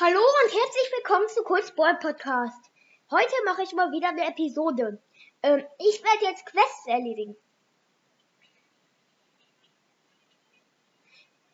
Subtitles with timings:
[0.00, 2.68] Hallo und herzlich willkommen zu Kurzball Podcast.
[3.12, 5.00] Heute mache ich mal wieder eine Episode.
[5.40, 7.36] Ähm, ich werde jetzt Quests erledigen.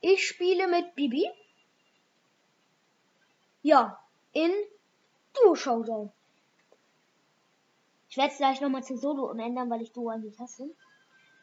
[0.00, 1.30] Ich spiele mit Bibi.
[3.60, 4.52] Ja, in
[5.34, 6.10] Duo Showdown.
[8.08, 10.74] Ich werde es gleich nochmal zu Solo umändern, weil ich Duo eigentlich hasse.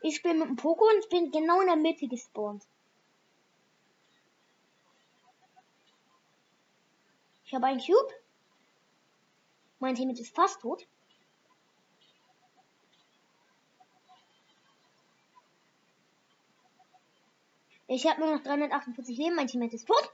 [0.02, 2.64] Ich spiele mit dem Poko und bin genau in der Mitte gespawnt.
[7.48, 8.14] Ich habe einen Cube.
[9.80, 10.86] Mein Team ist fast tot.
[17.88, 19.36] Ich habe nur noch 348 Leben.
[19.36, 20.12] Mein Teammate ist tot.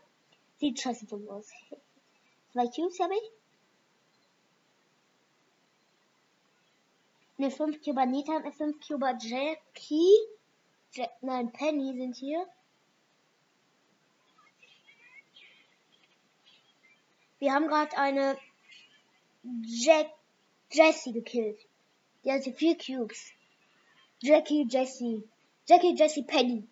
[0.57, 1.49] Sieht scheiße dumm aus.
[2.51, 3.31] Zwei Cubes habe ich.
[7.39, 10.19] Eine 5 Cuber eine 5 Cuber Jackie.
[10.91, 12.47] Jack, nein, Penny sind hier.
[17.43, 18.37] Wir haben gerade eine
[19.63, 20.07] Jack
[20.71, 21.59] Jessie gekillt.
[22.23, 23.33] Die hatte vier Cubes.
[24.21, 25.29] Jackie Jessie.
[25.67, 26.65] Jackie Jessie Penny.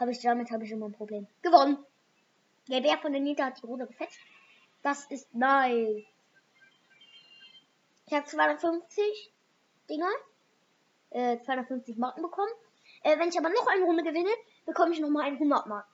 [0.00, 1.26] Habe ich damit habe ich immer ein Problem.
[1.42, 1.76] Gewonnen.
[2.70, 4.18] Der Bär von der Nita hat die Runde gefetzt.
[4.82, 6.02] Das ist nice.
[8.06, 9.30] Ich habe 250
[9.90, 10.08] Dinger.
[11.10, 12.52] Äh, 250 Marken bekommen.
[13.02, 14.32] Äh, wenn ich aber noch eine Runde gewinne,
[14.64, 15.93] bekomme ich nochmal 100 Marken.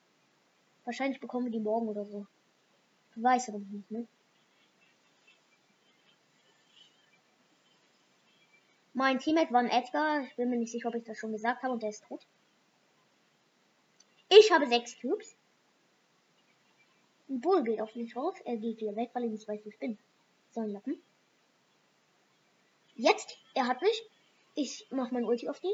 [0.86, 2.26] Wahrscheinlich bekommen wir die morgen oder so.
[3.16, 4.08] Ich weiß aber nicht, ne?
[8.94, 10.22] Mein Teammate war ein Edgar.
[10.22, 12.26] Ich bin mir nicht sicher, ob ich das schon gesagt habe und der ist tot.
[14.30, 15.36] Ich habe sechs Cubes.
[17.40, 18.36] Bull geht auf mich raus.
[18.44, 19.98] Er geht wieder weg, weil er nicht weiß, wo ich bin.
[20.52, 21.02] So Lappen.
[22.96, 24.04] Jetzt, er hat mich.
[24.56, 25.72] Ich mach mein Ulti auf den.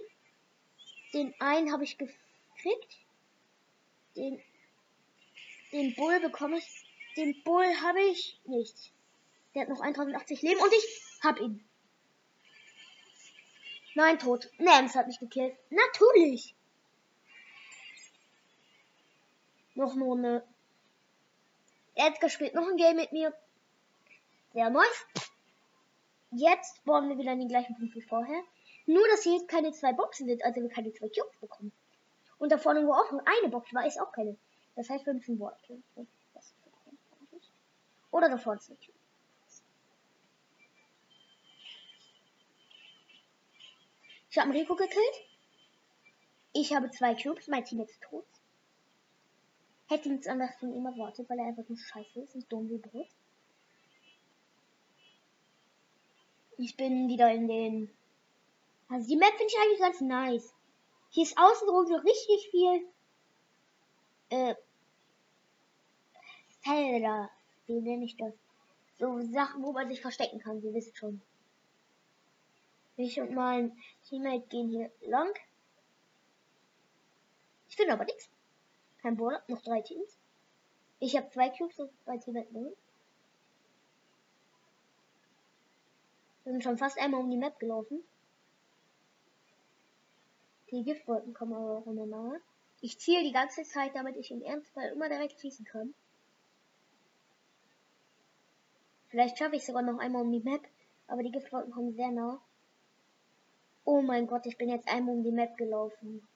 [1.14, 2.98] Den einen habe ich gekriegt.
[4.16, 4.40] Den,
[5.72, 6.86] den Bull bekomme ich.
[7.16, 8.92] Den Bull habe ich nicht.
[9.56, 11.68] Der hat noch 1080 Leben und ich hab ihn.
[13.96, 14.52] Nein, tot.
[14.60, 15.58] Nams hat mich gekillt.
[15.72, 16.54] Natürlich.
[19.74, 20.44] Noch nur eine
[21.98, 23.34] Edgar spielt noch ein Game mit mir.
[24.54, 25.06] Sehr nice.
[26.32, 28.44] Jetzt spawnen wir wieder an den gleichen Punkt wie vorher.
[28.86, 31.72] Nur, dass hier jetzt keine zwei Boxen sind, also wir keine zwei Cubes bekommen.
[32.38, 34.38] Und da vorne, wo auch noch eine Box war, ist auch keine.
[34.76, 35.60] Das heißt, wir müssen Wort.
[38.12, 38.78] Oder da vorne ist eine.
[44.30, 45.28] Ich habe Rico gekillt.
[46.54, 48.26] Ich habe zwei Cubes, mein Team ist tot.
[49.88, 52.78] Hätte nichts anderes von ihm erwartet, weil er einfach nur scheiße ist und dumm wie
[52.78, 53.08] Brot.
[56.58, 57.90] Ich bin wieder in den.
[58.90, 60.54] Also die Map finde ich eigentlich ganz nice.
[61.10, 62.88] Hier ist außenrum so richtig viel.
[64.30, 64.56] Äh.
[66.62, 67.30] Felder.
[67.68, 68.34] Wie nenne ich das?
[69.00, 71.22] So Sachen, wo man sich verstecken kann, ihr wisst schon.
[72.98, 73.78] Ich und mein
[74.10, 75.32] Teammate gehen hier lang.
[77.70, 78.30] Ich finde aber nichts.
[79.08, 80.20] Kein Brawler, noch drei Teams.
[81.00, 82.76] Ich habe zwei Cubes und zwei Teammates null.
[86.44, 88.04] Wir sind schon fast einmal um die Map gelaufen.
[90.72, 92.42] Die Giftwolken kommen aber auch immer nahe.
[92.82, 95.94] Ich ziehe die ganze Zeit, damit ich im Ernstfall immer direkt schießen kann.
[99.08, 100.68] Vielleicht schaffe ich sogar noch einmal um die Map,
[101.08, 102.42] aber die Giftwolken kommen sehr nah.
[103.86, 106.28] Oh mein Gott, ich bin jetzt einmal um die Map gelaufen.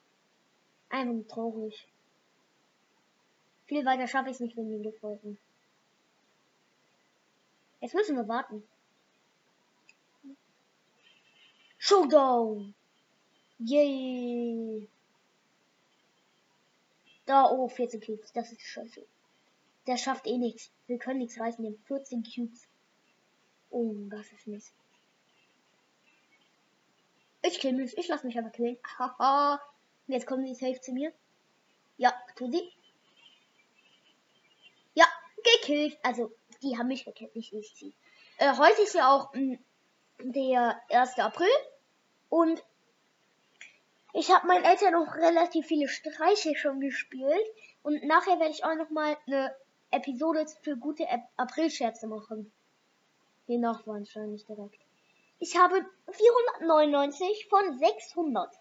[0.87, 1.85] Einfach traurig.
[3.71, 5.37] Viel weiter schaffe ich es nicht, wenn die Giftwolken.
[7.79, 8.67] Jetzt müssen wir warten.
[11.77, 12.75] Showdown!
[13.59, 14.89] Yay!
[17.25, 18.33] Da, oh, 14 Cubes.
[18.33, 19.05] Das ist scheiße.
[19.87, 20.69] Der schafft eh nichts.
[20.87, 21.63] Wir können nichts reißen.
[21.63, 22.67] Wir haben 14 Cubes.
[23.69, 24.73] Oh, das ist Mist.
[27.41, 27.97] Ich kill mich.
[27.97, 28.77] Ich lass mich aber killen.
[28.99, 29.61] Haha.
[30.07, 31.13] Jetzt kommen die safe zu mir.
[31.95, 32.69] Ja, tu sie
[35.61, 35.97] gekillt.
[36.03, 36.31] Also,
[36.61, 37.93] die haben mich gekillt, nicht ich sie.
[38.37, 39.57] Äh, heute ist ja auch mh,
[40.19, 41.19] hm, der 1.
[41.19, 41.47] April.
[42.29, 42.63] Und
[44.13, 47.45] ich habe meinen Eltern noch relativ viele Streiche schon gespielt.
[47.83, 49.55] Und nachher werde ich auch noch mal eine
[49.91, 51.05] Episode für gute
[51.37, 52.51] April-Scherze machen.
[53.47, 54.79] Den noch wahrscheinlich direkt.
[55.39, 58.55] Ich habe 499 von 600.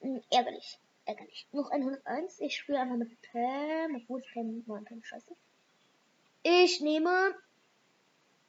[0.00, 0.78] Hm, ärgerlich.
[1.06, 1.48] Ärgerlich.
[1.52, 2.40] Noch 101.
[2.40, 3.96] Ich spiele einfach mit Pam.
[3.96, 5.34] Obwohl Pam, nein, Pam, scheiße.
[6.42, 7.34] Ich nehme.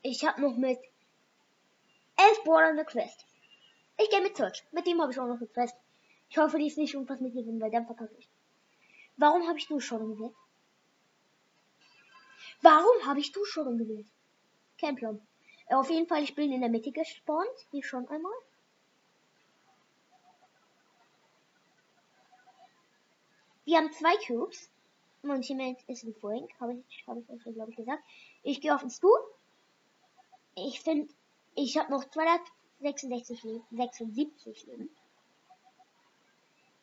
[0.01, 0.79] Ich habe noch mit
[2.17, 3.25] elf Border eine Quest.
[3.97, 4.63] Ich gehe mit Search.
[4.71, 5.75] Mit dem habe ich auch noch eine Quest.
[6.29, 8.29] Ich hoffe, die ist nicht irgendwas mit gewinnen, weil dann verkacke ich.
[9.17, 10.35] Warum habe ich du schon gewählt?
[12.61, 14.07] Warum habe ich du schon gewählt?
[14.79, 15.21] Kein Plan.
[15.67, 18.33] Äh, auf jeden Fall, ich bin in der Mitte gespawnt, wie schon einmal.
[23.65, 24.70] Wir haben zwei Cubes.
[25.23, 28.03] Mein Teammate ist ein Frank, habe ich, habe ich euch glaube ich gesagt.
[28.41, 29.19] Ich gehe auf den Stuhl.
[30.55, 31.13] Ich finde,
[31.55, 34.89] ich habe noch 266 Leben, 76 Leben.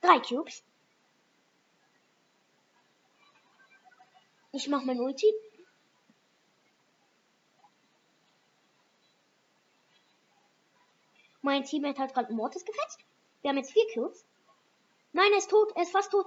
[0.00, 0.62] Drei Cubes.
[4.52, 5.26] Ich mache mein Ulti.
[11.42, 13.00] Mein Teammate hat gerade Mortis gefetzt.
[13.42, 14.24] Wir haben jetzt vier Cubes.
[15.12, 15.72] Nein, er ist tot.
[15.74, 16.26] Er ist fast tot.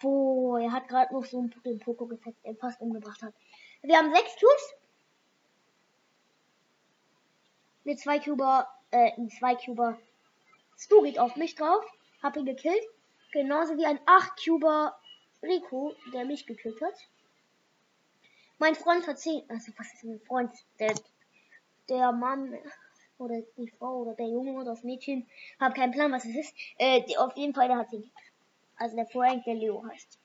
[0.00, 3.34] Boah, er hat gerade noch so einen, den Poko gefetzt, der fast umgebracht hat.
[3.82, 4.74] Wir haben sechs Cubes.
[7.84, 9.98] Mit zwei Cuber, äh, ein zwei Cuber
[10.80, 11.84] Stu geht auf mich drauf.
[12.22, 12.82] Hab ihn gekillt.
[13.32, 14.98] Genauso wie ein 8 Cuber
[15.42, 16.94] Rico, der mich gekillt hat.
[18.58, 19.42] Mein Freund hat 10.
[19.48, 20.52] Also, was ist mein Freund?
[20.78, 20.94] Der,
[21.88, 22.58] der Mann
[23.18, 25.28] oder die Frau oder der Junge oder das Mädchen.
[25.60, 26.54] Hab keinen Plan, was es ist.
[26.78, 28.10] Äh, die, auf jeden Fall, der hat 10.
[28.80, 30.18] Also der Frank, der Leo heißt.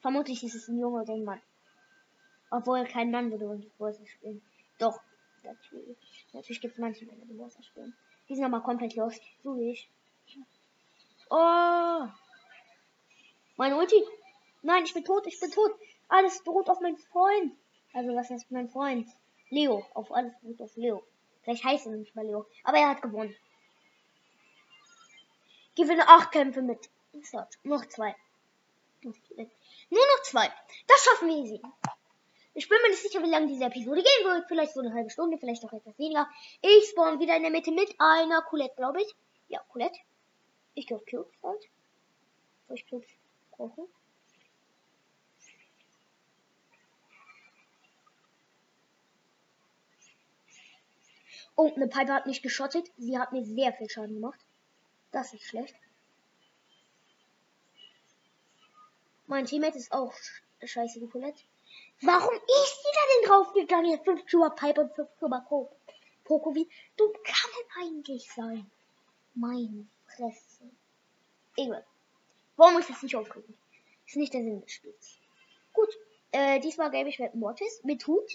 [0.00, 1.40] Vermutlich ist es ein Junge oder ein Mann.
[2.50, 4.42] Obwohl kein Mann würde Börse spielen.
[4.80, 5.00] Doch,
[5.44, 6.26] natürlich.
[6.32, 7.94] Natürlich gibt es manche Männer, die Börse spielen.
[8.28, 9.22] Die sind aber komplett lost.
[9.44, 9.88] So wie ich.
[11.30, 12.08] Oh!
[13.56, 14.02] Mein Ulti!
[14.62, 15.70] Nein, ich bin tot, ich bin tot!
[16.08, 17.56] Alles beruht auf meinen Freund!
[17.92, 19.08] Also, was heißt mein Freund?
[19.50, 19.86] Leo.
[19.94, 21.04] Auf alles beruht auf Leo.
[21.42, 22.44] Vielleicht heißt er nicht mal Leo.
[22.64, 23.36] Aber er hat gewonnen.
[25.76, 26.90] Gewinne acht Kämpfe mit
[27.62, 28.14] noch zwei.
[29.02, 30.50] Nur noch zwei.
[30.86, 31.60] Das schaffen wir easy.
[32.54, 34.46] Ich bin mir nicht sicher, wie lange diese Episode gehen wird.
[34.46, 36.28] Vielleicht so eine halbe Stunde, vielleicht auch etwas weniger.
[36.62, 39.14] Ich spawn wieder in der Mitte mit einer Colette, glaube ich.
[39.48, 39.98] Ja, Colette.
[40.74, 41.60] Ich auf Cubes und.
[42.68, 43.08] Soll ich Cubes
[43.50, 43.88] brauchen?
[51.56, 52.90] Oh, eine Piper hat mich geschottet.
[52.96, 54.40] Sie hat mir sehr viel Schaden gemacht.
[55.12, 55.76] Das ist schlecht.
[59.26, 60.12] Mein Teammate ist auch
[60.62, 61.46] scheiße, die.
[62.02, 63.90] Warum ist die da denn draufgegangen?
[63.90, 65.74] Jetzt 5 Cuba Pipe und 5 Cuba Coke.
[66.24, 68.70] Poco, wie dumm kann denn eigentlich sein?
[69.34, 70.70] Meine Fresse.
[71.56, 71.84] Egal.
[72.56, 73.56] Warum ich das nicht aufkriegen?
[74.06, 75.18] Ist nicht der Sinn des Spiels.
[75.72, 75.88] Gut.
[76.32, 77.82] Äh, diesmal gebe ich mit Mortis.
[77.84, 78.30] Mit Hut.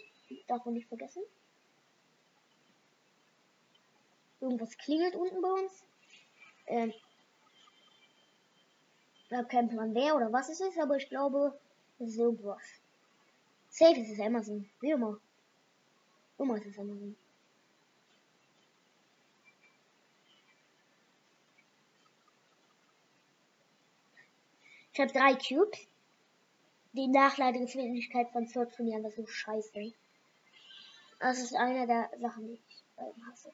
[0.47, 1.23] Darf man nicht vergessen.
[4.39, 5.83] Irgendwas klingelt unten bei uns.
[6.67, 6.93] Ähm,
[9.37, 11.57] habe keinen Plan wer oder was es ist, aber ich glaube,
[11.99, 12.63] es ist irgendwas.
[13.69, 14.69] Safe ist es Amazon.
[14.81, 15.19] Wie immer.
[16.37, 17.15] Immer ist es Amazon.
[24.93, 25.79] Ich habe drei Cubes.
[26.93, 29.93] Die Nachladegeschwindigkeit von Sword von mir einfach so scheiße.
[31.19, 33.51] Das ist einer der Sachen, die ich ähm, hasse.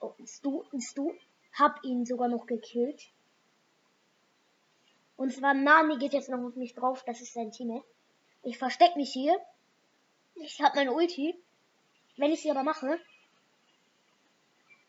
[0.00, 1.14] Oh, ein Stu, ein Stu.
[1.52, 3.13] Hab ihn sogar noch gekillt.
[5.16, 7.04] Und zwar Nani geht jetzt noch auf mich drauf.
[7.04, 7.82] Das ist sein Team.
[8.42, 9.36] Ich versteck mich hier.
[10.34, 11.34] Ich hab mein Ulti.
[12.16, 12.98] Wenn ich sie aber mache.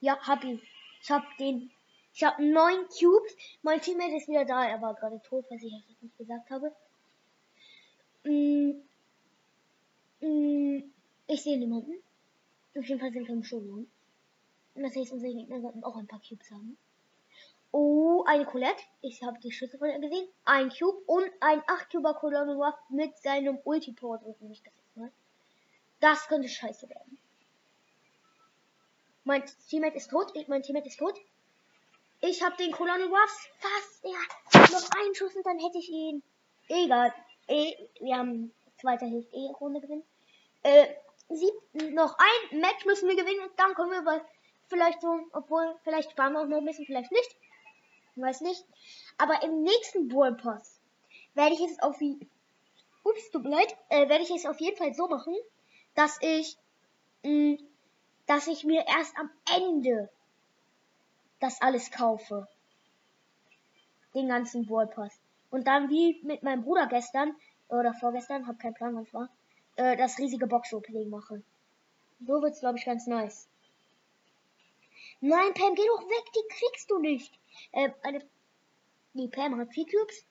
[0.02, 0.62] Ja, hab ihn.
[1.02, 1.72] Ich hab den.
[2.14, 3.36] Ich hab neun Cubes.
[3.62, 4.66] Mein Teammate ist wieder da.
[4.66, 6.72] Er war gerade tot, was ich jetzt nicht gesagt habe.
[8.24, 8.82] Mm,
[10.22, 10.94] mm,
[11.28, 11.94] ich sehe niemanden.
[12.78, 13.88] Auf jeden Fall sind wir schon.
[14.76, 16.78] Und das heißt, unsere Gegner sollten auch ein paar Cubes haben.
[17.78, 18.82] Oh, eine Colette.
[19.02, 20.30] Ich habe die Schüsse von ihr gesehen.
[20.46, 24.22] Ein Cube und ein 8 Cuber Colonel mit seinem Ultiport.
[24.50, 25.12] Ich das mal.
[26.00, 27.18] Das könnte scheiße werden.
[29.26, 30.32] Mein Teammate ist tot.
[30.48, 31.20] Mein Teammate ist tot.
[32.22, 34.06] Ich habe den Colonel Ruffs fast.
[34.06, 36.24] Ja, noch einen Schuss und dann hätte ich ihn.
[36.70, 37.14] Egal.
[37.50, 40.06] E, wir haben zweiter Hilfe E Runde gewinnen.
[40.64, 40.88] Äh,
[41.28, 41.54] sieb,
[41.92, 44.22] noch ein Match müssen wir gewinnen und dann kommen wir bei
[44.70, 47.36] vielleicht so, obwohl vielleicht sparen wir auch noch ein bisschen, vielleicht nicht
[48.22, 48.66] weiß nicht.
[49.18, 50.38] Aber im nächsten Brawl
[51.34, 52.18] werde ich es auf wie,
[53.04, 55.36] ups, tut mir leid, äh, werde ich es auf jeden Fall so machen,
[55.96, 56.58] dass ich,
[57.24, 57.58] mh, mm,
[58.28, 60.10] dass ich mir erst am Ende
[61.40, 62.48] das alles kaufe.
[64.14, 64.90] Den ganzen Brawl.
[65.52, 67.36] Und dann wie mit meinem Bruder gestern,
[67.68, 69.30] oder vorgestern, hab keinen Plan, was war,
[69.76, 71.44] äh, das riesige Box-Opening mache.
[72.26, 73.48] So wird's, glaube ich, ganz nice.
[75.28, 77.34] Nein, Pam, geh doch weg, die kriegst du nicht.
[77.74, 78.24] Ähm, eine,
[79.16, 80.24] die Pam hat vier Cubes.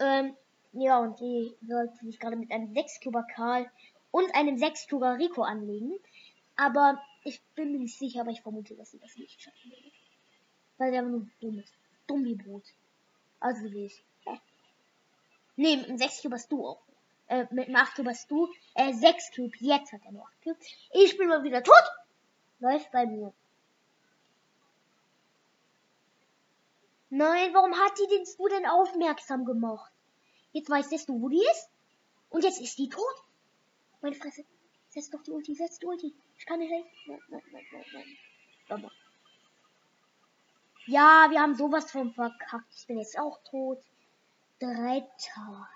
[0.00, 0.36] Ähm,
[0.72, 3.70] ja, und die sollte sich gerade mit einem 6 Cuber Karl
[4.10, 5.96] und einem 6-Tuger Rico anlegen.
[6.56, 9.92] Aber ich bin mir nicht sicher, aber ich vermute, dass sie das nicht schaffen werden.
[10.78, 11.72] Weil der nur dumm ist.
[12.08, 12.64] Dumm wie Brot.
[13.38, 14.02] Also wie ich.
[14.24, 14.40] Hä?
[15.54, 16.82] Nee, mit einem 6 hast du auch.
[17.28, 18.52] Äh, mit einem 8 hast du.
[18.74, 19.56] Äh, 6 Cube.
[19.60, 20.58] Jetzt hat er nur 8 Cube.
[20.94, 21.84] Ich bin mal wieder tot.
[22.58, 23.32] Läuft bei mir.
[27.16, 29.90] Nein, warum hat die den Stu denn aufmerksam gemacht?
[30.52, 31.70] Jetzt weiß der Stu, wo die ist.
[32.28, 33.16] Und jetzt ist die tot.
[34.02, 34.44] Meine Fresse.
[34.90, 36.14] Setz doch die Ulti, setz die Ulti.
[36.36, 36.90] Ich kann nicht helfen.
[37.06, 38.18] Nein, nein, nein, nein, nein.
[38.68, 38.90] Mama.
[40.86, 42.74] Ja, wir haben sowas von verkackt.
[42.76, 43.82] Ich bin jetzt auch tot.
[44.58, 45.68] Dritter.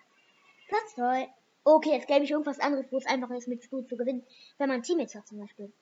[0.68, 1.32] Platz 2.
[1.64, 4.26] Okay, jetzt gebe ich irgendwas anderes, wo es einfacher ist, mit Stu zu gewinnen.
[4.58, 5.72] Wenn man Teammates hat zum Beispiel.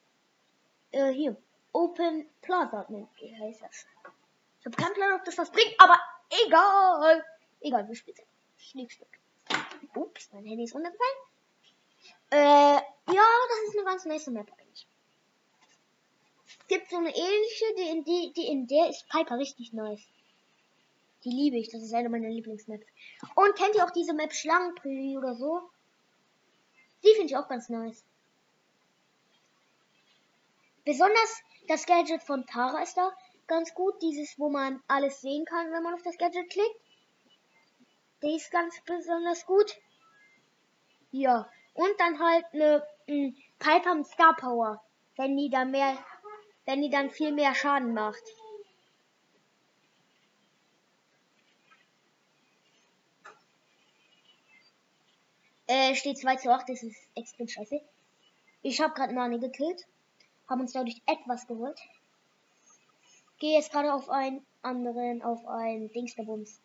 [0.92, 1.36] Äh, hier.
[1.72, 3.86] Open Plaza Wie heißt das.
[4.60, 5.98] Ich habe keinen Plan, ob das was bringt, aber
[6.46, 7.24] egal.
[7.60, 8.18] Egal, wir spielen.
[8.56, 9.08] Schnickstück.
[9.94, 11.18] Ups, mein Handy ist runtergefallen.
[12.30, 12.80] Äh,
[13.12, 14.86] ja, das ist eine ganz nice Map eigentlich.
[16.46, 20.06] Es gibt so eine ähnliche, die in, die, die in der ist Piper richtig nice.
[21.24, 22.86] Die liebe ich, das ist eine meiner Lieblingsmaps.
[23.34, 25.62] Und kennt ihr auch diese Map Schlangenprügel oder so?
[27.02, 28.04] Die finde ich auch ganz nice.
[30.84, 33.12] Besonders das Gadget von Tara ist da
[33.48, 34.00] ganz gut.
[34.02, 36.80] Dieses, wo man alles sehen kann, wenn man auf das Gadget klickt.
[38.22, 39.76] Die ist ganz besonders gut.
[41.10, 41.50] Ja.
[41.74, 42.86] Und dann halt eine
[43.58, 44.82] Piper mit Star Power.
[45.16, 45.98] Wenn die dann mehr,
[46.64, 48.22] wenn die dann viel mehr Schaden macht.
[55.66, 57.80] Äh, steht 2 zu 8, das ist extrem scheiße.
[58.62, 59.86] Ich habe gerade Nani gekillt.
[60.48, 61.78] Haben uns dadurch etwas geholt.
[63.38, 66.60] Gehe jetzt gerade auf einen anderen, auf ein Dingsterbums.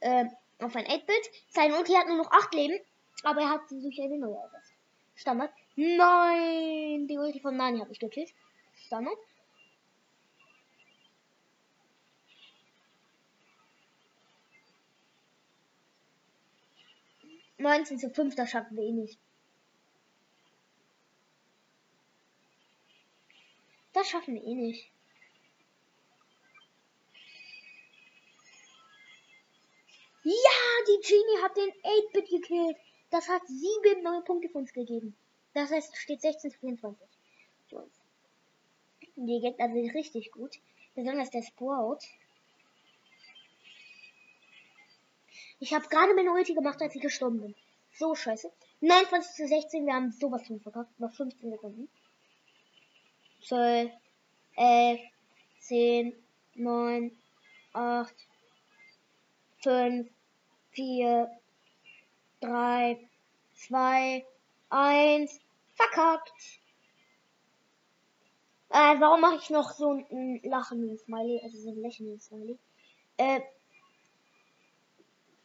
[0.00, 0.30] Ähm,
[0.60, 1.30] auf ein 8-Bit.
[1.48, 2.78] Sein Ulti hat nur noch 8 Leben,
[3.24, 4.72] aber er hat sie durch eine neue ersetzt.
[5.16, 5.52] Standard.
[5.76, 7.06] Nein!
[7.08, 8.32] Die Ulti von Nani habe ich gekillt.
[8.86, 9.18] Standard.
[17.58, 19.18] Neunzehn zu fünf, das schaffen wir eh nicht.
[23.92, 24.90] Das schaffen wir eh nicht.
[31.00, 32.76] Genie hat den 8-Bit gekillt.
[33.10, 35.16] Das hat sieben neue Punkte für uns gegeben.
[35.54, 37.08] Das heißt, steht 16 zu 24
[37.68, 38.00] für uns.
[39.16, 40.58] Die Gegner sind richtig gut.
[40.94, 41.98] Besonders der Sprout.
[45.58, 47.54] Ich habe gerade meine Ulti gemacht, als ich gestorben bin.
[47.92, 48.50] So scheiße.
[48.80, 50.98] 29 zu 16, wir haben sowas von verkackt.
[50.98, 51.88] Noch 15 Sekunden.
[53.42, 53.92] 12,
[54.56, 55.00] 11,
[55.60, 57.18] 10, 9,
[57.74, 58.14] 8,
[59.62, 60.10] 5,
[60.72, 61.30] 4,
[62.40, 63.08] 3,
[63.54, 64.26] 2,
[64.70, 65.40] 1.
[65.74, 66.60] Verkackt.
[68.70, 71.40] Äh, warum mache ich noch so ein lachenden Smiley?
[71.42, 72.58] Also so ein lächelnden Smiley.
[73.16, 73.40] Äh,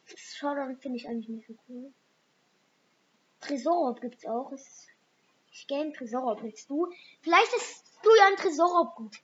[0.04, 1.92] Showdown finde ich eigentlich nicht so cool.
[3.40, 4.52] Tresorop gibt's auch.
[4.52, 4.86] Es
[5.56, 6.92] ich game Tresorop willst du?
[7.22, 9.16] Vielleicht ist du ja ein Tresorop gut.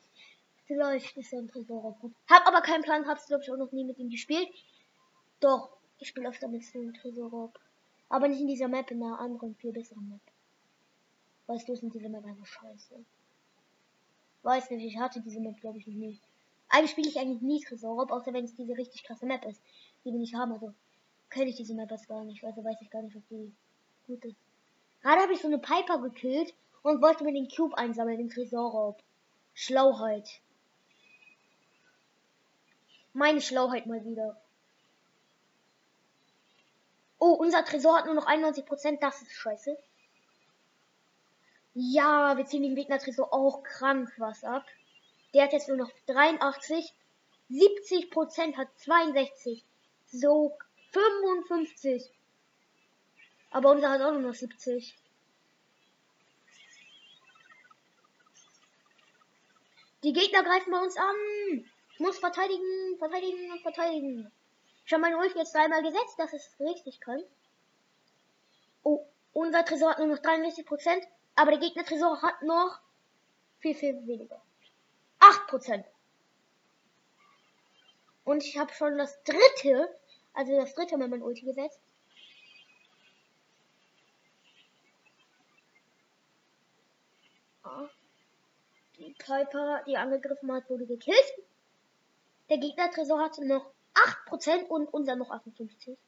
[0.66, 2.14] Vielleicht ist ja ein Tresorop gut.
[2.28, 4.48] Hab aber keinen Plan, hab's glaube ich auch noch nie mit ihm gespielt.
[5.40, 7.58] Doch, ich spiele öfter mit einem Tresorop.
[8.08, 10.20] Aber nicht in dieser Map, in einer anderen, viel besseren Map.
[11.46, 13.04] Weißt du, sind diese Map einfach scheiße.
[14.42, 16.20] Weiß nicht, ich hatte diese Map glaube ich noch nie.
[16.68, 19.62] Eigentlich spiele ich eigentlich nie Tresorop, außer wenn es diese richtig krasse Map ist,
[20.04, 20.52] die wir nicht haben.
[20.52, 20.74] Also
[21.30, 23.52] kenne ich diese Map erst gar nicht, also weiß ich gar nicht, ob die
[24.06, 24.36] gut ist.
[25.02, 29.02] Gerade habe ich so eine Piper gekillt und wollte mir den Cube einsammeln, den Tresorraub.
[29.54, 30.40] Schlauheit.
[33.12, 34.41] Meine Schlauheit mal wieder.
[37.24, 39.78] Oh, unser Tresor hat nur noch 91%, das ist scheiße.
[41.72, 44.66] Ja, wir ziehen den Gegner Tresor auch krank was ab.
[45.32, 46.92] Der hat jetzt nur noch 83.
[47.48, 49.64] 70% hat 62.
[50.06, 50.58] So
[50.90, 52.10] 55.
[53.52, 54.92] Aber unser hat auch nur noch 70.
[60.02, 61.14] Die Gegner greifen bei uns an.
[61.92, 64.32] Ich muss verteidigen, verteidigen und verteidigen.
[64.84, 67.24] Ich habe meine Ulti jetzt dreimal gesetzt, das ist richtig krank.
[68.82, 72.80] Oh, unser Tresor hat nur noch 63%, aber der Gegner Tresor hat noch
[73.60, 74.40] viel, viel weniger.
[75.20, 75.84] 8%.
[78.24, 79.88] Und ich habe schon das dritte,
[80.34, 81.80] also das dritte Mal mein Ulti gesetzt.
[88.98, 91.32] Die Piper, die angegriffen hat, wurde gekillt.
[92.48, 95.98] Der Gegner Tresor hatte noch 8% und unser noch 58.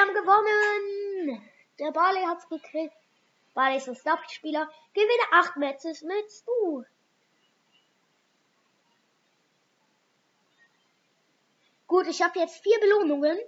[0.00, 1.50] haben gewonnen.
[1.78, 2.94] Der Barley hat's gekriegt.
[3.54, 4.68] Barley ist ein Star-Spieler.
[4.94, 6.84] Gewinne 8 Matches mit Stu.
[11.86, 13.38] Gut, ich habe jetzt vier Belohnungen.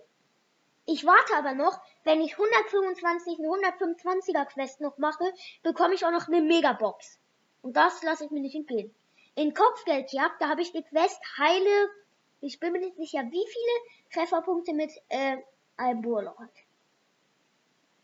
[0.87, 6.11] Ich warte aber noch, wenn ich 125 eine 125er Quest noch mache, bekomme ich auch
[6.11, 7.20] noch eine Megabox.
[7.63, 8.95] Und das lasse ich mir nicht entgehen.
[9.35, 11.91] In Kopfgeldjagd, da habe ich die Quest Heile,
[12.41, 15.37] ich bin mir nicht sicher, wie viele Trefferpunkte mit äh,
[15.77, 16.51] einem Burlock hat.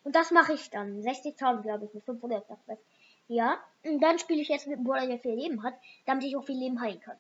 [0.05, 1.03] Und das mache ich dann.
[1.03, 2.83] 60.000, glaube ich, mit 500 Quest.
[3.29, 6.37] Ja, und dann spiele ich jetzt mit einem Burlock, der viel Leben hat, damit ich
[6.37, 7.17] auch viel Leben heilen kann.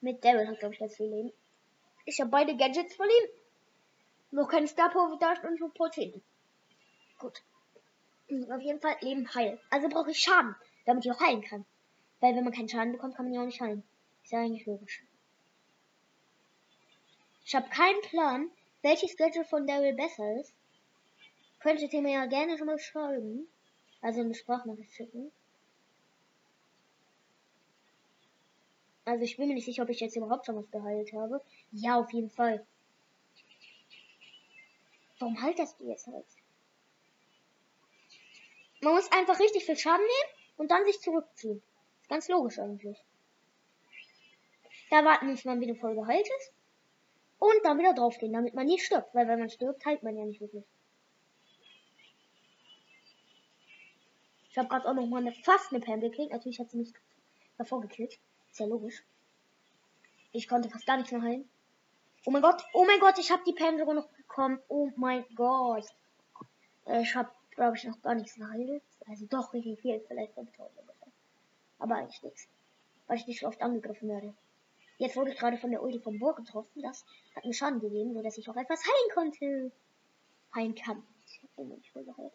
[0.00, 1.32] Mit Daryl hat, glaube ich, ganz viel Leben.
[2.04, 3.30] Ich habe beide Gadgets von ihm.
[4.32, 5.18] Noch kein Star Power
[5.48, 6.20] und schon Prozent.
[7.18, 7.42] Gut.
[8.50, 9.60] Auf jeden Fall Leben heilen.
[9.70, 10.56] Also brauche ich Schaden,
[10.86, 11.66] damit ich auch heilen kann.
[12.20, 13.82] Weil wenn man keinen Schaden bekommt, kann man ja auch nicht heilen.
[14.22, 15.04] Ist ja eigentlich logisch.
[17.44, 18.50] Ich habe keinen Plan,
[18.82, 20.54] welches Gadget von Daryl besser ist.
[21.60, 23.46] Könntet ihr mir ja gerne schon mal schreiben.
[24.00, 25.30] Also eine Sprachnachricht schicken.
[29.04, 31.40] Also ich bin mir nicht sicher, ob ich jetzt überhaupt schon was geheilt habe.
[31.70, 32.66] Ja, auf jeden Fall.
[35.18, 36.26] Warum haltest du jetzt halt?
[38.80, 41.62] Man muss einfach richtig viel Schaden nehmen und dann sich zurückziehen.
[42.02, 43.02] Ist ganz logisch eigentlich.
[44.90, 46.52] Da warten, bis man wieder voll geheilt ist.
[47.38, 49.14] Und dann wieder draufgehen, damit man nicht stirbt.
[49.14, 50.64] Weil wenn man stirbt, heilt man ja nicht wirklich.
[54.50, 56.32] Ich habe gerade auch noch mal eine, fast eine Pam gekriegt.
[56.32, 56.92] Natürlich hat sie mich
[57.58, 58.18] davor gekillt.
[58.50, 59.04] Ist ja logisch.
[60.32, 61.48] Ich konnte fast gar nichts mehr heilen.
[62.24, 64.58] Oh mein Gott, oh mein Gott, ich habe die Pam sogar noch bekommen.
[64.68, 65.86] Oh mein Gott.
[66.86, 68.82] Äh, ich habe, glaube ich, noch gar nichts geheilt.
[69.06, 71.08] Also doch richtig viel, vielleicht 5000 ungefähr.
[71.78, 72.48] Aber eigentlich nichts.
[73.06, 74.34] Weil ich nicht so oft angegriffen werde.
[74.98, 76.82] Jetzt wurde ich gerade von der Ulti vom Bohr getroffen.
[76.82, 79.72] Das hat mir Schaden gegeben, sodass ich auch etwas heilen konnte.
[80.54, 81.02] Heilen kann.
[81.26, 82.32] Ich habe nicht voll geheilt.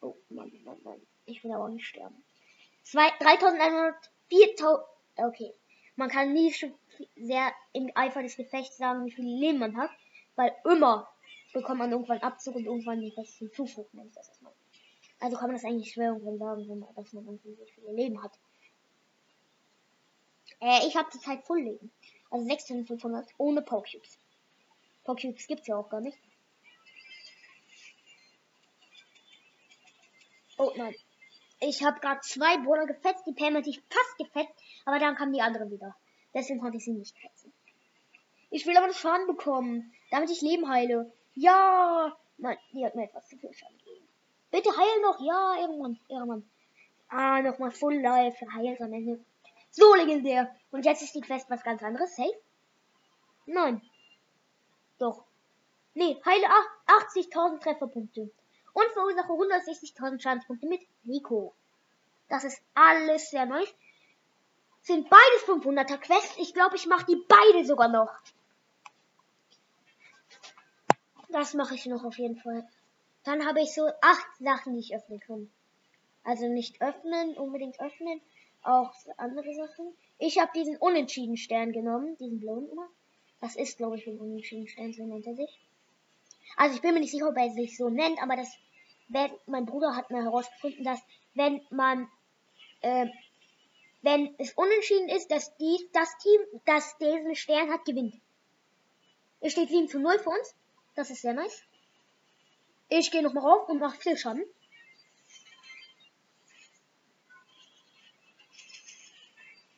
[0.00, 1.00] Oh Mann, Mann, Mann.
[1.26, 2.22] Ich will aber auch nicht sterben.
[2.92, 3.94] 3100,
[4.28, 4.84] 4000.
[5.16, 5.54] Okay.
[5.96, 6.52] Man kann nie
[7.16, 9.90] sehr im Eifer des Gefechts sagen, wie viel Leben man hat,
[10.34, 11.08] weil immer
[11.54, 14.52] bekommt man irgendwann Abzug und irgendwann etwas hinzufügen, wenn ich das erstmal.
[15.20, 17.92] Also kann man das eigentlich schwer irgendwann sagen, wenn man, dass man irgendwie so viele
[17.92, 18.38] Leben hat.
[20.60, 21.90] Äh, ich habe die Zeit voll Leben.
[22.30, 24.18] Also 6500 ohne Pokecubes.
[25.04, 26.18] Pokecubes gibt's ja auch gar nicht.
[30.58, 30.94] Oh nein.
[31.60, 33.26] Ich habe gerade zwei Brawler gefetzt.
[33.26, 35.96] Die Pam hat sich fast gefetzt, aber dann kam die andere wieder.
[36.34, 37.52] Deswegen konnte ich sie nicht fetzen.
[38.50, 41.12] Ich will aber noch Schaden bekommen, damit ich Leben heile.
[41.34, 42.16] Ja!
[42.38, 44.08] Nein, die hat mir etwas zu viel Schaden gegeben.
[44.50, 45.20] Bitte heil noch.
[45.20, 45.98] Ja, irgendwann.
[46.08, 46.50] Irgendwann.
[47.08, 48.44] Ah, nochmal Full Life.
[48.52, 49.24] Heilt am Ende.
[49.70, 50.54] So legendär.
[50.70, 52.14] Und jetzt ist die Quest was ganz anderes.
[52.14, 52.34] Safe?
[53.46, 53.82] Nein.
[54.98, 55.24] Doch.
[55.94, 56.46] Nee, heile
[56.86, 58.30] 80.000 Trefferpunkte
[58.72, 61.54] und verursache 160.000 Schadenspunkte mit Rico.
[62.28, 63.64] Das ist alles sehr neu.
[64.82, 66.36] Sind beides 500er Quests.
[66.38, 68.12] Ich glaube, ich mache die beide sogar noch.
[71.34, 72.64] Das mache ich noch auf jeden Fall.
[73.24, 75.50] Dann habe ich so acht Sachen, die ich öffnen kann.
[76.22, 78.20] Also nicht öffnen, unbedingt öffnen,
[78.62, 79.96] auch andere Sachen.
[80.20, 82.88] Ich habe diesen unentschieden Stern genommen, diesen blauen immer.
[83.40, 85.60] Das ist, glaube ich, ein unentschieden Stern, so nennt er sich.
[86.56, 88.56] Also ich bin mir nicht sicher, ob er sich so nennt, aber das,
[89.08, 91.00] wenn, mein Bruder hat mir herausgefunden, dass
[91.34, 92.08] wenn man,
[92.80, 93.08] äh,
[94.02, 98.14] wenn es unentschieden ist, dass die, das Team, das diesen Stern hat, gewinnt.
[99.40, 100.54] Es steht 7 zu 0 für uns.
[100.94, 101.62] Das ist sehr nice.
[102.88, 104.44] Ich gehe nochmal rauf und mache viel Schaden.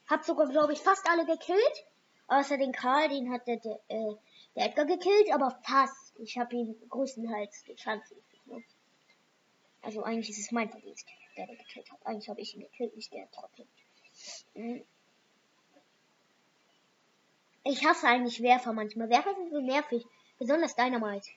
[0.08, 1.86] Hab sogar, glaube ich, fast alle gekillt.
[2.28, 4.14] Außer den Karl, den hat der, der, äh,
[4.54, 6.14] der Edgar gekillt, aber fast.
[6.18, 8.12] Ich habe ihn größtenteils geschafft.
[9.82, 12.04] Also eigentlich ist es mein Verdienst, der den gekillt hat.
[12.04, 13.66] Eigentlich habe ich ihn gekillt, nicht der Trottel.
[14.54, 14.84] Hm.
[17.64, 19.08] Ich hasse eigentlich Werfer manchmal.
[19.08, 20.04] Werfer sind so nervig.
[20.38, 21.30] Besonders Dynamite.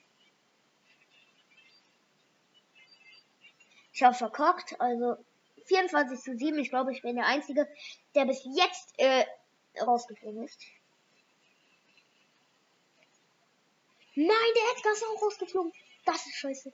[3.93, 5.17] Ich habe verkockt, also
[5.65, 6.57] 24 zu 7.
[6.59, 7.67] Ich glaube, ich bin der Einzige,
[8.15, 9.25] der bis jetzt äh,
[9.81, 10.59] rausgeflogen ist.
[14.15, 15.71] Nein, der Edgar ist auch rausgeflogen.
[16.05, 16.73] Das ist scheiße.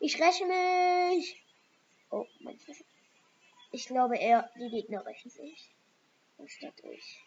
[0.00, 1.42] Ich räche mich.
[2.10, 2.84] Oh, mein Fresse.
[3.72, 5.70] Ich glaube eher, die Gegner rächen sich.
[6.38, 7.20] Anstatt ich.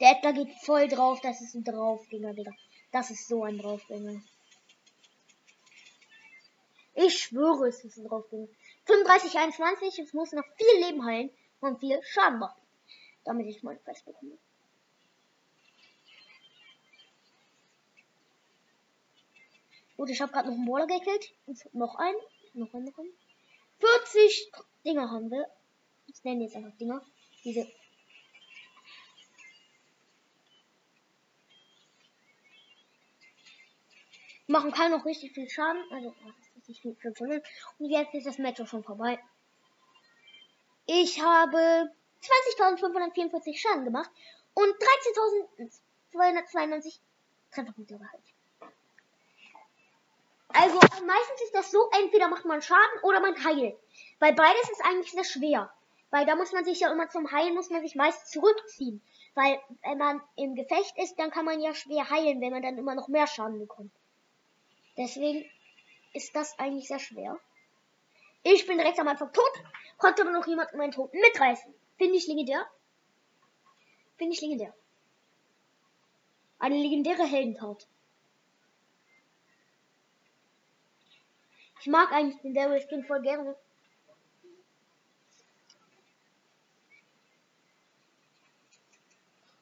[0.00, 1.20] Der Edgar geht voll drauf.
[1.20, 2.52] Das ist ein Draufgänger, Digga.
[2.92, 4.22] Das ist so ein Draufgänger.
[6.94, 8.48] Ich schwöre, es ist ein Draufgänger.
[8.84, 9.98] 35, 21.
[9.98, 12.60] Es muss noch viel Leben heilen und viel Schaden machen.
[13.24, 14.36] Damit ich mein Fest bekomme.
[19.96, 21.32] Gut, ich habe gerade noch einen Brawler gekillt.
[21.72, 22.18] Noch einen.
[22.54, 23.12] Noch einen, einen.
[23.78, 24.52] 40
[24.84, 25.46] Dinger haben wir.
[26.08, 27.00] Ich nenne jetzt einfach Dinger.
[27.44, 27.66] Diese.
[34.52, 35.82] Machen kann noch richtig viel Schaden.
[35.90, 36.14] Also,
[36.56, 37.42] richtig viel, 500.
[37.78, 39.18] Und jetzt ist das Match auch schon vorbei.
[40.84, 41.90] Ich habe
[42.58, 44.10] 20.544 Schaden gemacht
[44.52, 44.74] und
[46.12, 46.98] 13.292
[47.50, 48.22] Trefferpunkte gehalten.
[50.48, 50.74] Also
[51.06, 53.78] meistens ist das so, entweder macht man Schaden oder man heilt.
[54.18, 55.72] Weil beides ist eigentlich sehr schwer.
[56.10, 59.00] Weil da muss man sich ja immer zum Heilen, muss man sich meist zurückziehen.
[59.34, 62.76] Weil wenn man im Gefecht ist, dann kann man ja schwer heilen, wenn man dann
[62.76, 63.92] immer noch mehr Schaden bekommt.
[64.96, 65.50] Deswegen
[66.12, 67.38] ist das eigentlich sehr schwer.
[68.42, 69.52] Ich bin direkt am Anfang tot,
[69.98, 71.72] konnte aber noch jemand meinen Tod mitreißen.
[71.96, 72.66] Finde ich legendär.
[74.16, 74.74] Finde ich legendär.
[76.58, 77.86] Eine legendäre Heldentat.
[81.80, 83.56] Ich mag eigentlich den Daryl Skin voll gerne.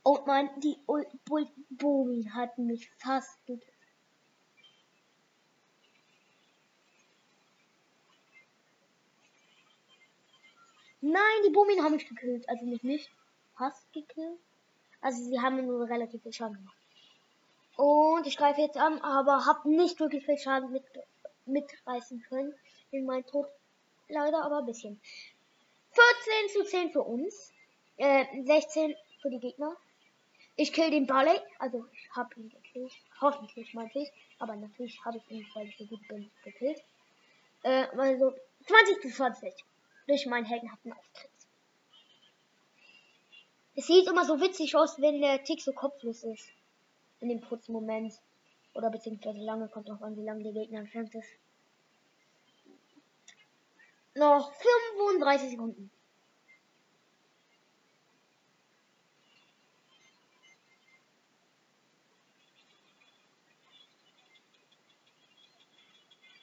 [0.03, 0.77] Oh man, die
[1.25, 3.80] Bulbomi hat mich fast gekillt.
[11.01, 12.49] Nein, die Bomin haben mich gekillt.
[12.49, 13.11] Also nicht mich.
[13.57, 14.39] Fast gekillt.
[15.01, 16.77] Also sie haben nur relativ viel Schaden gemacht.
[17.77, 20.85] Und ich greife jetzt an, aber habe nicht wirklich viel Schaden mit
[21.47, 22.55] mitreißen können.
[22.91, 23.47] In meinem Tod
[24.09, 25.01] leider aber ein bisschen.
[25.93, 27.53] 14 zu 10 für uns.
[27.97, 29.77] Äh, 16 für die Gegner.
[30.57, 31.39] Ich kill den Barley.
[31.59, 32.93] Also ich habe ihn gekillt.
[33.21, 34.13] Hoffentlich meinte ich.
[34.39, 36.83] Aber natürlich habe ich ihn, weil ich so gut bin, gekillt.
[37.63, 38.35] Äh, also
[38.67, 39.55] 20 zu 20.
[40.11, 41.31] Durch meinen heldenhaften Auftritt.
[43.77, 46.49] Es sieht immer so witzig aus, wenn der Tick so kopflos ist.
[47.21, 48.21] In dem kurzen Moment.
[48.75, 51.29] Oder beziehungsweise lange, kommt drauf an, wie lange der Gegner entfernt ist.
[54.17, 55.93] Noch 35 Sekunden.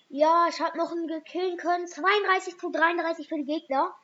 [0.09, 1.87] Ja, ich habe noch einen gekillen können.
[1.87, 3.95] 32 zu 33 für die Gegner.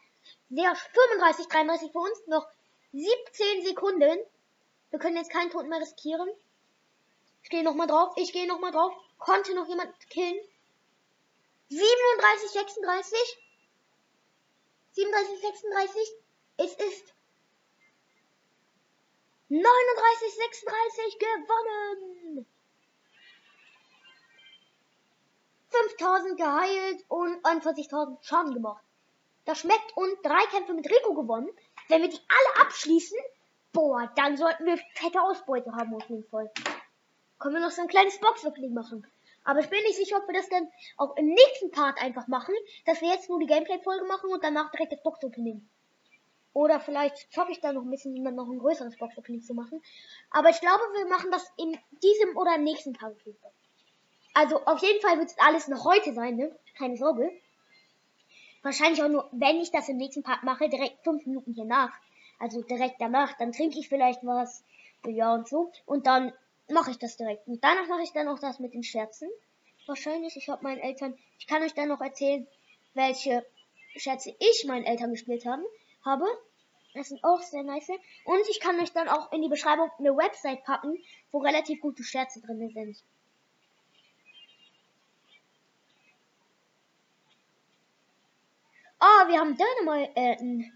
[0.50, 2.28] Der 35, 33 für uns.
[2.28, 2.48] Noch
[2.92, 4.20] 17 Sekunden.
[4.90, 6.30] Wir können jetzt keinen Toten mehr riskieren.
[7.44, 8.14] Ich gehe nochmal drauf.
[8.18, 8.94] Ich gehe nochmal drauf.
[9.18, 10.38] Konnte noch jemand killen?
[11.70, 13.40] 37, 36.
[14.92, 16.02] 37, 36.
[16.58, 17.14] Es ist
[19.50, 22.53] 39, 36 gewonnen.
[25.98, 28.84] 5000 geheilt und 41.000 Schaden gemacht.
[29.46, 31.50] Das schmeckt und drei Kämpfe mit Rico gewonnen.
[31.90, 33.18] Wenn wir die alle abschließen,
[33.74, 36.52] boah, dann sollten wir fette Ausbeute haben auf jeden Fall
[37.44, 39.06] können wir noch so ein kleines Box-Opening machen.
[39.44, 42.56] Aber ich bin nicht sicher, ob wir das dann auch im nächsten Part einfach machen,
[42.86, 45.68] dass wir jetzt nur die Gameplay-Folge machen und danach direkt das Box-Opening.
[46.54, 49.84] Oder vielleicht schaffe ich da noch ein bisschen, jemand noch ein größeres Box-Opening zu machen.
[50.32, 53.18] Aber ich glaube, wir machen das in diesem oder nächsten Part.
[54.34, 56.58] Also auf jeden Fall wird es alles noch heute sein, ne?
[56.78, 57.32] Keine Sorge.
[58.64, 61.92] Wahrscheinlich auch nur, wenn ich das im nächsten Part mache, direkt fünf Minuten hier nach.
[62.40, 63.38] Also direkt danach.
[63.38, 64.64] Dann trinke ich vielleicht was.
[65.06, 65.72] Ja und so.
[65.86, 66.34] Und dann
[66.70, 67.48] mache ich das direkt.
[67.48, 69.30] Und danach mache ich dann auch das mit den Scherzen.
[69.86, 72.48] Wahrscheinlich, ich habe meinen Eltern, ich kann euch dann noch erzählen,
[72.94, 73.46] welche
[73.98, 75.64] Scherze ich meinen Eltern gespielt haben,
[76.06, 76.26] habe.
[76.94, 77.90] Das sind auch sehr nice.
[78.24, 80.98] Und ich kann euch dann auch in die Beschreibung eine Website packen,
[81.32, 83.04] wo relativ gute Scherze drin sind.
[89.06, 90.16] Oh, wir haben Dynamite.
[90.16, 90.72] Äh,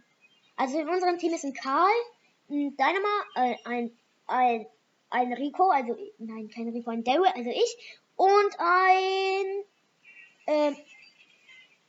[0.57, 1.93] also in unserem Team ist ein Karl,
[2.49, 4.67] ein Dynamite, äh, ein, ein
[5.09, 9.63] ein Rico, also nein, kein Rico, ein Daryl, also ich und ein
[10.47, 10.77] ähm,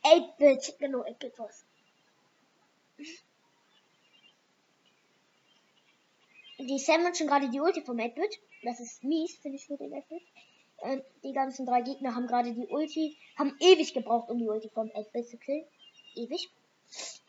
[0.03, 1.65] 8-Bit, genau, 8-Bit was.
[6.59, 8.39] Die sandwichen gerade die Ulti vom 8-Bit.
[8.63, 10.21] Das ist mies, finde ich für den 8-Bit.
[10.81, 14.69] Ähm, die ganzen drei Gegner haben gerade die Ulti, haben ewig gebraucht, um die Ulti
[14.69, 15.65] vom 8-Bit zu killen.
[16.15, 16.49] Ewig.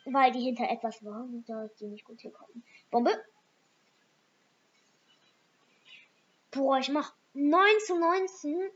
[0.04, 2.64] Weil die hinter etwas waren und da die nicht gut hinkommen.
[2.90, 3.12] Bombe.
[6.50, 8.70] Boah, ich mach 9 zu 19.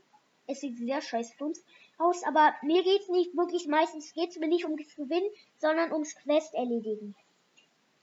[0.47, 1.63] Es sieht sehr scheiße für uns
[1.97, 6.53] aus, aber mir geht's nicht wirklich, meistens geht's mir nicht ums Gewinnen, sondern ums Quest
[6.53, 7.15] erledigen.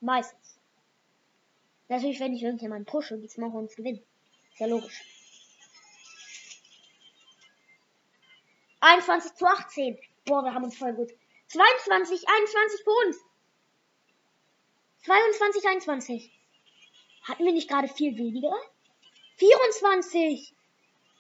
[0.01, 0.59] Meistens.
[1.89, 4.03] Natürlich, wenn ich irgendjemanden pushe, geht's mir auch ums Gewinnen.
[4.53, 5.05] Ist ja logisch.
[8.81, 9.99] 21 zu 18.
[10.25, 11.13] Boah, wir haben uns voll gut.
[11.53, 13.19] 22, 21 für uns.
[15.05, 16.33] 22, 21.
[17.25, 18.55] Hatten wir nicht gerade viel weniger?
[19.37, 20.55] 24.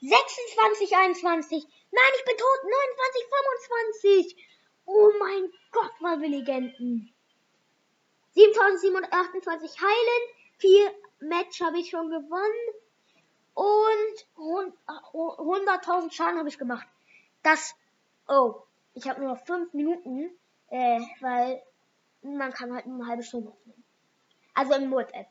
[0.00, 1.64] 26, 21.
[1.90, 2.64] Nein, ich bin tot.
[2.64, 3.26] 29,
[4.24, 4.46] 25.
[4.86, 7.12] Oh mein Gott, mal wir Legenden.
[8.34, 10.22] 7728 heilen.
[10.58, 12.74] Vier Match habe ich schon gewonnen.
[13.54, 16.86] Und 100.000 Schaden habe ich gemacht.
[17.42, 17.74] Das,
[18.28, 18.62] oh,
[18.94, 20.30] ich habe nur noch 5 Minuten,
[20.68, 21.62] äh, weil
[22.22, 23.84] man kann halt nur eine halbe Stunde aufnehmen.
[24.54, 25.28] Also im WhatsApp.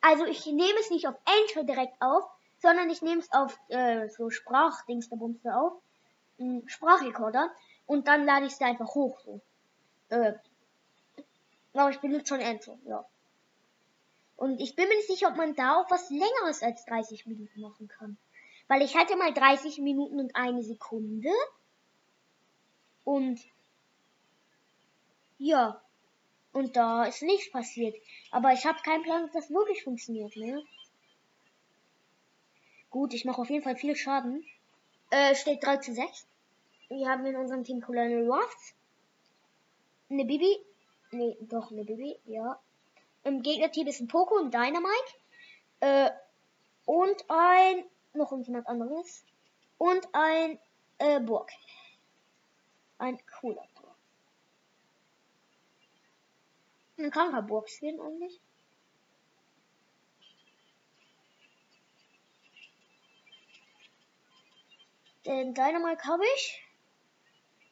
[0.00, 2.24] Also ich nehme es nicht auf Anchor direkt auf,
[2.58, 5.74] sondern ich nehme es auf äh, so Sprachdings der Bumste auf,
[6.38, 7.50] einen Sprachrekorder
[7.86, 9.40] und dann lade ich es da einfach hoch so.
[10.08, 10.34] Äh,
[11.74, 13.04] aber ich benutze schon Anchor, ja.
[14.36, 17.60] Und ich bin mir nicht sicher, ob man da auch was längeres als 30 Minuten
[17.60, 18.16] machen kann.
[18.68, 21.28] Weil ich hatte mal 30 Minuten und eine Sekunde.
[23.04, 23.40] Und
[25.38, 25.80] ja.
[26.52, 27.96] Und da ist nichts passiert.
[28.30, 30.62] Aber ich habe keinen Plan, ob das wirklich funktioniert, ne?
[32.90, 34.44] Gut, ich mache auf jeden Fall viel Schaden.
[35.10, 36.26] Äh, steht 3 zu 6.
[36.88, 38.74] Wir haben in unserem Team Colonel Ruffs.
[40.10, 40.58] Eine Bibi.
[41.12, 42.60] Nee, doch, eine Bibi, ja.
[43.22, 45.14] Im Gegnerteam ist ein Poco und Dynamite.
[45.80, 46.10] Äh,
[46.84, 47.84] und ein.
[48.12, 49.24] Noch irgendjemand anderes.
[49.78, 50.58] Und ein
[50.98, 51.50] äh, Burg.
[53.00, 53.96] Ein cooler Burg.
[56.98, 58.38] Ein kranker Burg-Skin eigentlich.
[65.24, 66.62] Den Dynamite habe ich.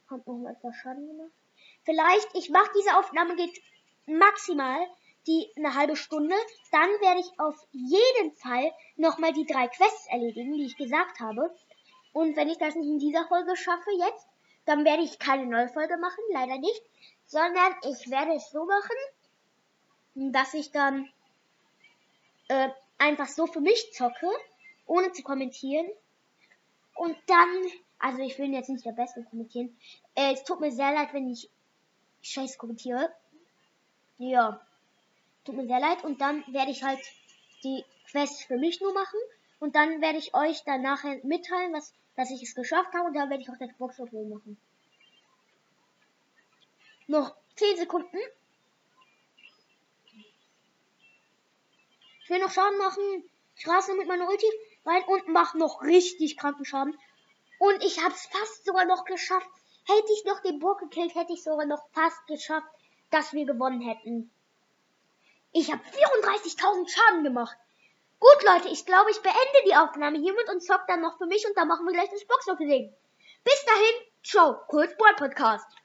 [0.08, 1.32] Hat noch mal etwas Schaden gemacht.
[1.84, 3.62] Vielleicht, ich mache diese Aufnahme geht
[4.06, 4.80] maximal
[5.26, 6.36] die eine halbe Stunde.
[6.72, 11.54] Dann werde ich auf jeden Fall nochmal die drei Quests erledigen, die ich gesagt habe.
[12.14, 14.26] Und wenn ich das nicht in dieser Folge schaffe jetzt,
[14.68, 16.82] dann werde ich keine neue Folge machen, leider nicht.
[17.24, 18.96] Sondern ich werde es so machen,
[20.32, 21.08] dass ich dann
[22.48, 24.28] äh, einfach so für mich zocke,
[24.84, 25.86] ohne zu kommentieren.
[26.94, 27.48] Und dann,
[27.98, 29.74] also ich will jetzt nicht der Beste kommentieren.
[30.14, 31.48] Äh, es tut mir sehr leid, wenn ich
[32.20, 33.10] scheiß kommentiere.
[34.18, 34.60] Ja.
[35.44, 36.04] Tut mir sehr leid.
[36.04, 37.00] Und dann werde ich halt
[37.64, 39.18] die Quest für mich nur machen.
[39.60, 43.06] Und dann werde ich euch dann nachher mitteilen, was, dass ich es geschafft habe.
[43.06, 44.60] Und dann werde ich auch das Boxoffel machen.
[47.06, 48.18] Noch 10 Sekunden.
[52.24, 53.30] Ich will noch Schaden machen.
[53.56, 54.46] Ich rase mit meiner Ulti
[54.84, 56.98] rein und mache noch richtig kranken Schaden.
[57.60, 59.48] Und ich habe es fast sogar noch geschafft.
[59.86, 62.66] Hätte ich noch den Burg gekillt, hätte ich sogar noch fast geschafft,
[63.10, 64.30] dass wir gewonnen hätten.
[65.52, 67.56] Ich habe 34.000 Schaden gemacht.
[68.20, 71.46] Gut, Leute, ich glaube, ich beende die Aufnahme hiermit und zock dann noch für mich
[71.46, 72.92] und dann machen wir gleich das Box-Opening.
[73.44, 75.78] Bis dahin, ciao, Kurzboard Podcast.